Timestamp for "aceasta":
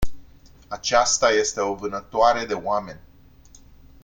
0.69-1.29